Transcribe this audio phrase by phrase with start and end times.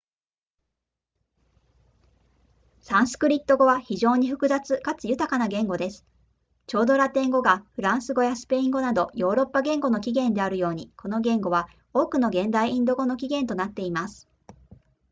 [2.79, 6.07] サンスクリット語は非常に複雑かつ豊かな言語です
[6.65, 14.27] ちょうどラテン語がフランス語やスペイン語などヨーロッパ言語の起源であるようにこの言語は多くの現代インド語の起源となっています